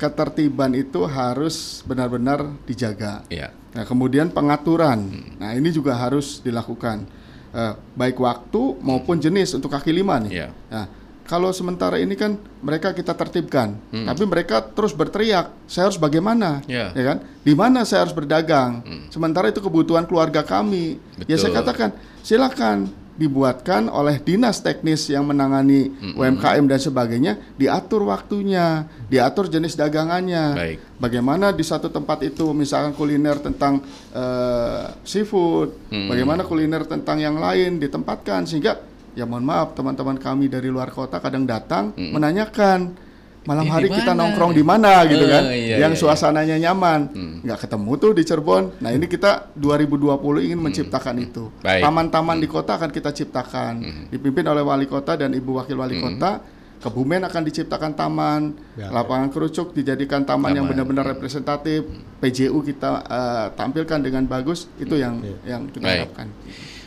[0.00, 3.22] ketertiban itu harus benar-benar dijaga.
[3.30, 3.54] Yeah.
[3.74, 5.10] Nah, kemudian pengaturan.
[5.10, 5.30] Hmm.
[5.38, 7.06] Nah, ini juga harus dilakukan
[7.54, 10.32] uh, baik waktu maupun jenis untuk kaki lima nih.
[10.44, 10.50] Yeah.
[10.68, 10.86] Nah,
[11.24, 14.04] kalau sementara ini kan mereka kita tertibkan, hmm.
[14.04, 16.92] tapi mereka terus berteriak, saya harus bagaimana, yeah.
[16.92, 17.18] ya kan?
[17.40, 18.84] Di mana saya harus berdagang?
[18.84, 19.04] Hmm.
[19.08, 21.00] Sementara itu kebutuhan keluarga kami.
[21.16, 21.30] Betul.
[21.30, 26.18] Ya saya katakan, silakan dibuatkan oleh dinas teknis yang menangani mm-hmm.
[26.18, 30.44] UMKM dan sebagainya diatur waktunya, diatur jenis dagangannya.
[30.54, 30.78] Baik.
[30.98, 36.08] Bagaimana di satu tempat itu misalkan kuliner tentang uh, seafood, mm-hmm.
[36.10, 38.82] bagaimana kuliner tentang yang lain ditempatkan sehingga
[39.14, 42.10] ya mohon maaf teman-teman kami dari luar kota kadang datang mm-hmm.
[42.10, 42.78] menanyakan
[43.44, 46.00] malam hari kita nongkrong di mana gitu kan, uh, iya, yang iya, iya.
[46.00, 47.36] suasananya nyaman, hmm.
[47.44, 48.64] nggak ketemu tuh di Cirebon.
[48.80, 50.64] Nah ini kita 2020 ingin hmm.
[50.64, 51.26] menciptakan hmm.
[51.28, 51.44] itu.
[51.60, 52.44] Taman-taman hmm.
[52.44, 54.04] di kota akan kita ciptakan, hmm.
[54.12, 56.04] dipimpin oleh wali kota dan ibu wakil wali hmm.
[56.04, 56.32] kota.
[56.74, 59.32] Kebumen akan diciptakan taman, ya, lapangan ya.
[59.32, 60.56] kerucuk dijadikan taman, taman.
[60.60, 61.80] yang benar-benar representatif,
[62.20, 65.56] PJU kita uh, tampilkan dengan bagus, itu yang ya.
[65.56, 66.12] yang kita Baik.
[66.12, 66.28] harapkan.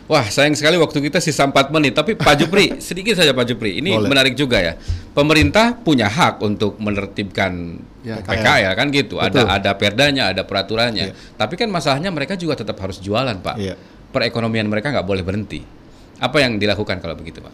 [0.07, 1.91] Wah, sayang sekali waktu kita sisa 4 menit.
[1.91, 3.83] Tapi Pak Jupri, sedikit saja Pak Jupri.
[3.83, 4.07] Ini Boleh.
[4.07, 4.79] menarik juga ya.
[5.11, 9.19] Pemerintah punya hak untuk menertibkan ya, PKL kan gitu.
[9.19, 9.43] Betul.
[9.43, 11.11] Ada ada perdanya, ada peraturannya.
[11.11, 11.13] Ya.
[11.35, 13.55] Tapi kan masalahnya mereka juga tetap harus jualan, Pak.
[13.59, 13.75] Ya.
[14.15, 15.59] Perekonomian mereka nggak boleh berhenti.
[16.23, 17.53] Apa yang dilakukan kalau begitu, Pak?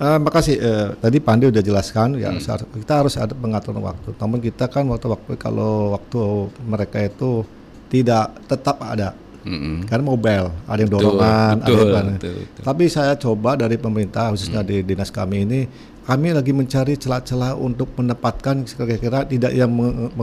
[0.00, 0.56] Uh, makasih.
[0.58, 2.80] Uh, tadi Pandi udah jelaskan ya hmm.
[2.80, 4.16] kita harus ada pengaturan waktu.
[4.16, 7.44] Namun kita kan waktu-waktu kalau waktu mereka itu
[7.92, 9.12] tidak tetap ada.
[9.42, 9.74] Mm-hmm.
[9.90, 12.62] Karena mobile, ada yang dorongan, betul, ada yang betul, betul.
[12.62, 14.68] Tapi saya coba dari pemerintah khususnya mm.
[14.70, 15.60] di dinas kami ini,
[16.06, 19.70] kami lagi mencari celah-celah untuk menempatkan kira-kira tidak yang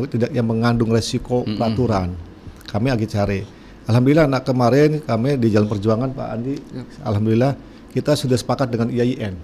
[0.07, 1.59] tidak yang mengandung resiko mm-hmm.
[1.59, 2.09] peraturan.
[2.69, 3.41] Kami lagi cari.
[3.89, 6.55] Alhamdulillah, nak kemarin kami di Jalan Perjuangan Pak Andi,
[7.01, 7.57] alhamdulillah
[7.89, 9.35] kita sudah sepakat dengan IAIN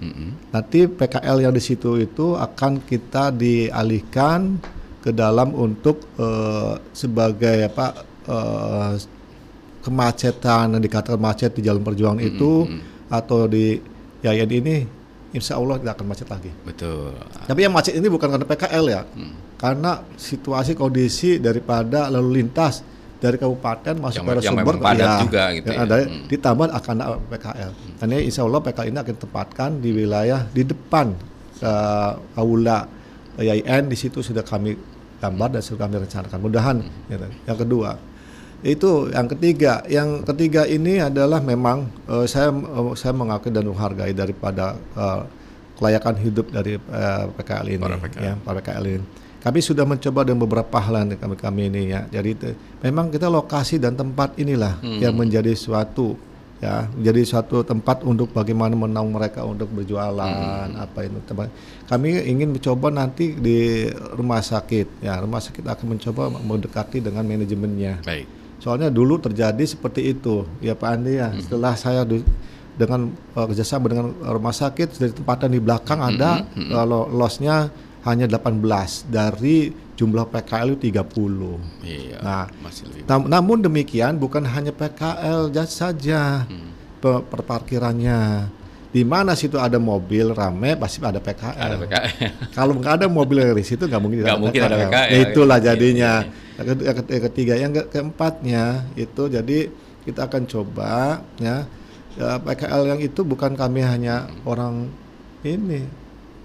[0.00, 4.58] hmm Nanti PKL yang di situ itu akan kita dialihkan
[5.00, 8.94] ke dalam untuk uh, sebagai apa uh,
[9.82, 12.36] kemacetan yang dikatakan macet di jalan perjuangan mm-hmm.
[12.36, 12.52] itu
[13.10, 13.82] atau di
[14.20, 14.84] Yayan ini
[15.32, 16.50] insya Allah tidak akan macet lagi.
[16.66, 17.14] Betul.
[17.46, 19.56] Tapi yang macet ini bukan karena PKL ya, hmm.
[19.56, 22.82] karena situasi kondisi daripada lalu lintas
[23.20, 25.86] dari kabupaten masuk ke sumber padat ya, juga gitu yang ya.
[25.86, 26.24] ada hmm.
[26.26, 27.72] ditambah akan ada PKL.
[27.72, 28.20] Hmm.
[28.20, 31.06] Insya Allah PKL ini akan ditempatkan di wilayah di depan
[31.62, 32.88] uh, aula
[33.40, 34.74] IAIN di situ sudah kami
[35.20, 36.38] gambar dan sudah kami rencanakan.
[36.40, 37.08] Mudahan hmm.
[37.12, 37.26] gitu.
[37.46, 37.90] yang kedua
[38.60, 44.12] itu yang ketiga yang ketiga ini adalah memang uh, saya uh, saya mengakui dan menghargai
[44.12, 45.24] daripada uh,
[45.80, 48.20] kelayakan hidup dari uh, PKL ini para PKL.
[48.20, 49.06] ya para PKL ini
[49.40, 52.04] kami sudah mencoba dengan beberapa hal kami kami ini ya.
[52.12, 52.52] Jadi itu,
[52.84, 55.00] memang kita lokasi dan tempat inilah hmm.
[55.00, 56.12] yang menjadi suatu
[56.60, 60.76] ya menjadi suatu tempat untuk bagaimana menaung mereka untuk berjualan hmm.
[60.76, 61.48] apa itu tempat
[61.88, 68.04] kami ingin mencoba nanti di rumah sakit ya rumah sakit akan mencoba mendekati dengan manajemennya
[68.04, 68.28] Baik.
[68.60, 71.40] Soalnya dulu terjadi seperti itu ya Pak Andi ya hmm.
[71.48, 72.20] setelah saya di,
[72.76, 76.68] dengan uh, kerjasama dengan rumah sakit dari tempatan di belakang ada hmm.
[76.70, 77.72] Uh, losnya
[78.04, 78.60] hanya 18
[79.12, 81.84] dari jumlah PKL itu 30.
[81.84, 87.00] Iya, nah, masih lebih nam namun demikian bukan hanya PKL saja hmm.
[87.28, 88.48] perparkirannya.
[88.90, 91.54] Di mana situ ada mobil rame pasti ada PKL.
[91.54, 92.30] Ada PKL.
[92.58, 94.70] Kalau nggak ada mobil dari situ nggak mungkin, gak ada, mungkin PKL.
[94.70, 94.98] ada PKL.
[94.98, 96.12] Nah, itulah iya, jadinya.
[96.58, 96.90] Iya, iya.
[96.90, 98.64] Yang ketiga, yang ke keempatnya
[98.98, 99.58] itu jadi
[100.02, 101.64] kita akan coba ya,
[102.18, 104.50] ya PKL yang itu bukan kami hanya hmm.
[104.50, 104.74] orang
[105.46, 105.86] ini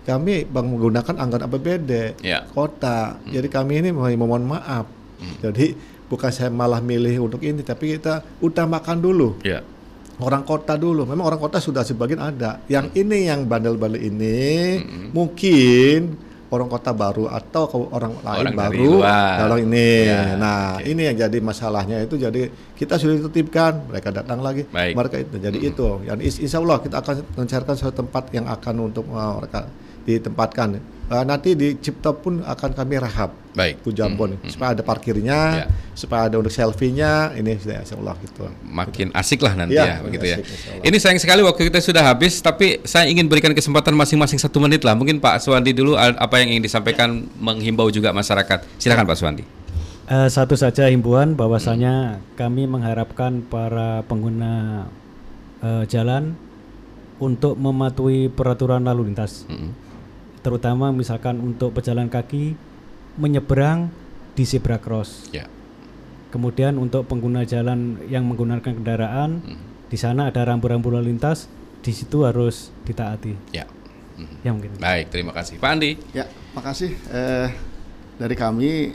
[0.05, 2.45] kami bang menggunakan anggaran APBD ya.
[2.53, 3.17] kota.
[3.17, 3.33] Hmm.
[3.33, 4.85] Jadi kami ini mohon maaf.
[5.17, 5.35] Hmm.
[5.41, 5.73] Jadi
[6.05, 9.41] bukan saya malah milih untuk ini, tapi kita utamakan dulu.
[9.41, 9.65] Ya.
[10.21, 11.03] Orang kota dulu.
[11.03, 12.63] Memang orang kota sudah sebagian ada.
[12.71, 13.01] Yang hmm.
[13.01, 14.39] ini yang bandel-bandel ini
[14.79, 15.09] hmm.
[15.11, 19.89] mungkin orang kota baru atau orang lain orang baru kalau ini.
[20.07, 20.93] Ya, nah, okay.
[20.95, 22.47] ini yang jadi masalahnya itu jadi
[22.79, 24.93] kita sudah tertibkan, mereka datang lagi, Baik.
[24.95, 25.35] mereka itu.
[25.35, 25.69] Jadi hmm.
[25.73, 25.87] itu.
[26.07, 29.67] Yang insya Allah kita akan mencarikan suatu tempat yang akan untuk uh, mereka
[30.05, 30.95] ditempatkan.
[31.05, 33.29] Uh, nanti di Cipta pun akan kami rahab.
[33.53, 33.85] Baik.
[33.85, 34.49] Pujambon hmm, hmm.
[34.49, 35.65] supaya ada parkirnya, ya.
[35.93, 38.49] supaya ada untuk selfie-nya, ini insya Allah gitu.
[38.65, 39.21] Makin gitu.
[39.21, 40.37] asik lah nanti ya, ya begitu ya.
[40.81, 44.81] Ini sayang sekali waktu kita sudah habis, tapi saya ingin berikan kesempatan masing-masing satu menit
[44.81, 44.97] lah.
[44.97, 47.29] Mungkin Pak Suwandi dulu apa yang ingin disampaikan ya.
[47.37, 48.65] menghimbau juga masyarakat.
[48.81, 49.43] Silakan Pak Suwandi.
[50.09, 52.33] Uh, satu saja himbauan bahwasanya hmm.
[52.33, 54.85] kami mengharapkan para pengguna
[55.61, 56.33] uh, jalan
[57.21, 59.45] untuk mematuhi peraturan lalu lintas.
[59.45, 59.84] Hmm
[60.45, 62.53] terutama misalkan untuk pejalan kaki
[63.17, 63.89] menyeberang
[64.37, 65.25] di zebra cross.
[65.33, 65.49] Ya.
[66.29, 69.89] Kemudian untuk pengguna jalan yang menggunakan kendaraan hmm.
[69.89, 71.49] di sana ada rambu-rambu lalu lintas,
[71.81, 73.33] di situ harus ditaati.
[73.57, 73.65] Ya.
[74.21, 74.37] Hmm.
[74.45, 74.77] Ya mungkin.
[74.77, 75.57] Baik, terima kasih.
[75.57, 75.97] Pak Andi.
[76.13, 77.49] Ya, makasih eh,
[78.21, 78.93] dari kami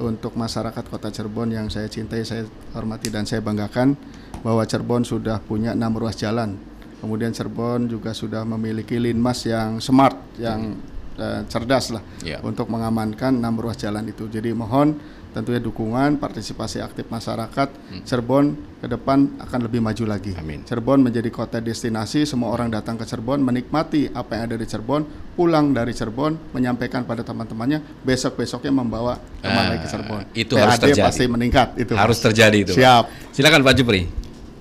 [0.00, 4.00] untuk masyarakat Kota Cirebon yang saya cintai, saya hormati dan saya banggakan
[4.40, 6.56] bahwa Cirebon sudah punya enam ruas jalan
[7.00, 10.80] Kemudian Cirebon juga sudah memiliki linmas yang smart, yang
[11.20, 12.40] uh, cerdas lah yeah.
[12.40, 14.28] untuk mengamankan enam ruas jalan itu.
[14.28, 14.96] Jadi mohon
[15.36, 17.68] tentunya dukungan, partisipasi aktif masyarakat.
[17.68, 18.00] Hmm.
[18.08, 18.44] Cirebon
[18.80, 20.32] ke depan akan lebih maju lagi.
[20.32, 20.64] Amin.
[20.64, 25.04] Cirebon menjadi kota destinasi, semua orang datang ke Cirebon menikmati apa yang ada di Cirebon,
[25.36, 30.22] pulang dari Cirebon menyampaikan pada teman-temannya, besok-besoknya membawa teman uh, lagi ke Cirebon.
[30.32, 31.04] Itu PAD harus terjadi.
[31.04, 31.92] pasti meningkat itu.
[31.92, 32.72] Harus terjadi itu.
[32.72, 33.04] Siap.
[33.36, 34.08] Silakan Pak Jupri.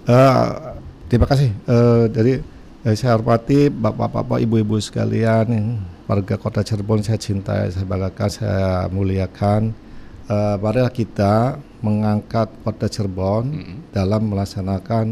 [0.05, 0.74] Uh,
[1.06, 1.53] Terima kasih.
[1.70, 2.41] Uh, dari
[2.86, 5.78] uh, saya hormati bapak-bapak, ibu-ibu sekalian,
[6.10, 9.74] warga Kota Cirebon saya cintai, saya banggakan, saya muliakan.
[10.26, 13.78] Uh, marilah kita mengangkat Kota Cirebon mm -hmm.
[13.93, 15.06] dalam melaksanakan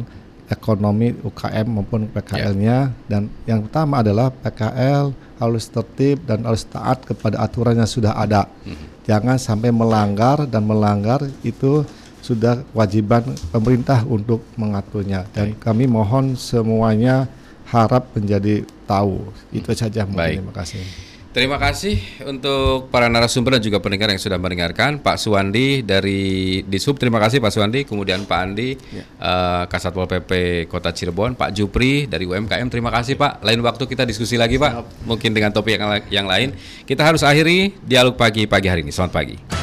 [0.53, 3.07] ekonomi UKM maupun PKL-nya yeah.
[3.07, 8.45] dan yang pertama adalah PKL harus tertib dan harus taat kepada aturan yang sudah ada.
[8.63, 8.87] Mm-hmm.
[9.03, 11.83] Jangan sampai melanggar dan melanggar itu
[12.23, 15.59] sudah kewajiban pemerintah untuk mengaturnya dan Baik.
[15.59, 17.27] kami mohon semuanya
[17.67, 19.27] harap menjadi tahu.
[19.51, 20.39] Itu saja mungkin.
[20.39, 20.83] Terima kasih.
[21.33, 21.97] Terima kasih
[22.29, 25.01] untuk para narasumber dan juga pendengar yang sudah mendengarkan.
[25.01, 27.89] Pak Suwandi dari Disub, terima kasih Pak Suwandi.
[27.89, 29.01] Kemudian Pak Andi, ya.
[29.17, 30.31] uh, Kasatpol PP
[30.69, 31.33] Kota Cirebon.
[31.33, 33.41] Pak Jupri dari UMKM, terima kasih Pak.
[33.41, 36.53] Lain waktu kita diskusi lagi Pak, mungkin dengan topik yang, yang lain.
[36.85, 38.93] Kita harus akhiri dialog pagi pagi hari ini.
[38.93, 39.62] Selamat pagi.